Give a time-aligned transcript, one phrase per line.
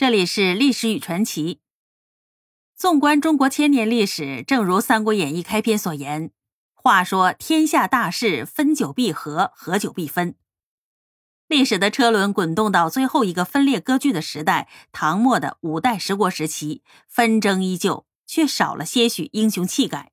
[0.00, 1.60] 这里是历史与传奇。
[2.74, 6.30] 纵观中国千年历史，正如《三国演义》开篇所言
[6.72, 10.36] ：“话说天下大势，分久必合，合久必分。”
[11.48, 20.12] 历史的车轮滚动到最后一个分裂割据的时代——唐末的五代十国时期，纷争依旧，却少了些许英雄气概。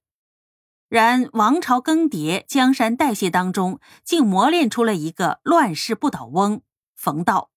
[0.89, 6.61] 然王朝更迭、江山代谢当中，竟磨练出了一个乱世不倒翁——
[6.93, 7.51] 冯道。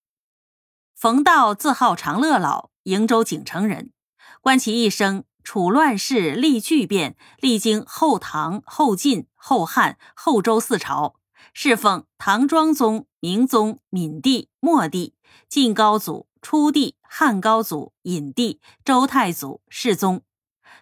[1.01, 3.91] 冯道字号长乐老，瀛州景城人。
[4.43, 11.15] 观其一生，处乱世，历巨变，历经后唐、后晋、后汉、后周四朝，
[11.55, 15.15] 侍奉唐庄宗、明宗、闵帝、末帝、
[15.49, 20.21] 晋高祖、初帝、汉高祖、隐帝、周太祖、世宗。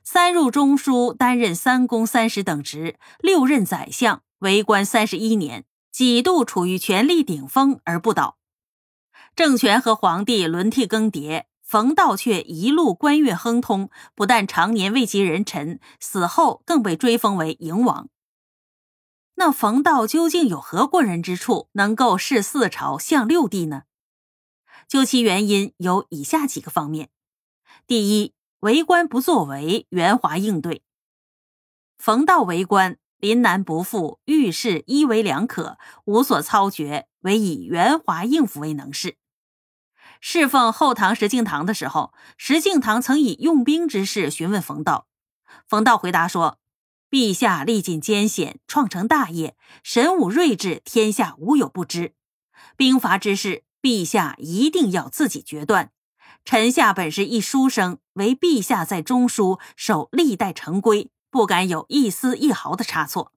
[0.02, 8.37] 三入中书，担任三公、三十等职，六任宰相，为官三十一年，几度处于权力顶峰而不倒。
[9.38, 18.08] 政权和皇帝轮替更迭，冯道却一路官运亨通，不但常年位极人臣，死后更被追封为营王。
[19.36, 23.82] 那冯道究竟有何过人之处，能够弑四朝、相六帝呢？
[24.88, 27.10] 究其原因，有以下几个方面：
[27.86, 30.82] 第一，为官不作为，圆滑应对。
[31.96, 39.16] 冯道为官，临难不负，遇事一为两可，无所操决，唯以圆滑应付为能事。
[40.20, 45.06] 侍奉后唐石敬瑭的时候，石敬瑭曾以用兵之事询问冯道。
[45.66, 46.58] 冯道回答说
[47.10, 52.14] ：“陛下历尽艰险，创成大业，神武睿智，天下无有不知。
[52.76, 55.92] 兵伐之事，陛下一定要自己决断。
[56.44, 63.32] 臣下本是一书生，唯陛下在中书守历代成规，不敢有一丝一毫的差错。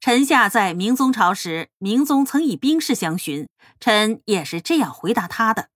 [0.00, 3.48] 臣下在明宗朝时，明宗曾以兵事相询，
[3.78, 5.68] 臣也是这样回答他的。”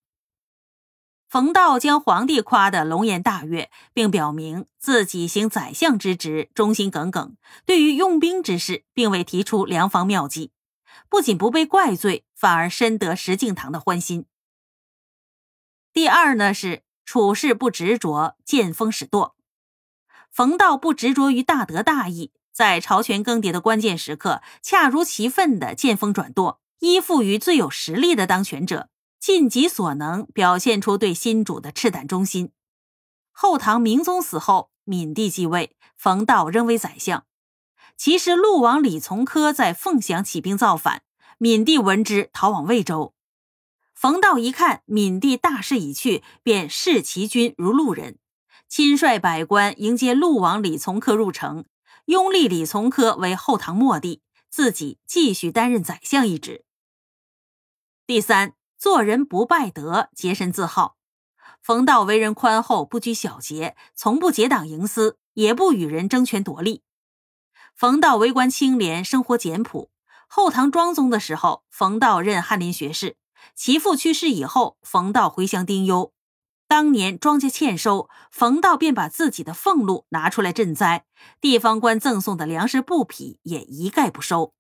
[1.35, 10.53] 冯道将皇帝夸得龙颜大悦，并表明自己行宰相之职忠心耿耿，对于用兵之事并未提出良方妙计，
[11.09, 14.27] 不仅不被怪罪，反而深得石敬瑭的欢心。
[15.93, 19.35] 第二呢是处事不执着，见风使舵。
[20.31, 28.89] 冯道不执着于大德大义，在朝权更迭的关键时刻，恰如其分的见风转舵，依附于最有实力的当权者。
[29.25, 32.53] 尽己所能，表现出对新主的赤胆忠心。
[33.33, 37.25] 后唐明宗死后，闵帝继位，冯道仍为宰相。
[37.97, 41.05] 其实陆王李从珂在凤翔起兵造反，
[41.39, 43.15] 闵帝闻之，逃往魏州。
[43.95, 48.19] 冯道一看闵帝大势已去，便视其军如路人，
[48.69, 51.65] 亲率百官迎接陆王李从珂入城，
[52.05, 54.21] 拥立李从珂为后唐末帝，
[54.51, 56.67] 自己继续担任宰相一职。
[58.07, 58.53] 第三。
[58.85, 60.99] 做人不败德，洁身自好。
[61.63, 66.83] 冯道为人宽厚，不拘小节，从不结党营私，也不与人争权夺利。
[67.75, 69.91] 冯道为官清廉，生活简朴。
[70.29, 73.15] 后唐庄宗的时候，冯道任翰林学士；
[73.55, 76.13] 其父去世以后，冯道回乡丁忧。
[76.69, 81.07] 当年庄稼欠收，冯道便把自己的俸禄拿出来赈灾，
[81.41, 84.53] 地方官赠送的粮食布匹也一概不收。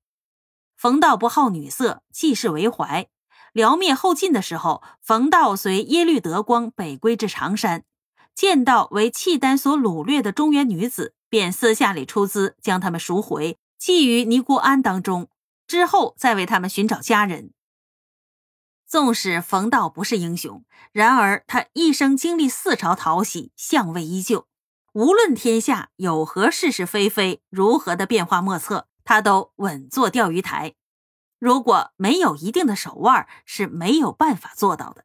[0.78, 3.06] 冯道不好女色，济世为怀。
[3.54, 7.84] 辽灭后晋的时候，冯道随耶律德光北归至常山，
[8.34, 15.28] 见到为契丹所掳掠的中原女子，便私下里出资将他们赎回，寄于尼姑庵当中，
[15.68, 17.52] 之后再为他们寻找家人。
[18.88, 24.48] 纵使冯道不是英雄，然而他一生经历四朝讨喜，相位依旧。
[24.94, 30.74] 无论天下有何是是非非，如何的变化莫测，他都稳坐钓鱼台。
[31.38, 35.04] 如果没有一定的手腕，是没有办法做到的。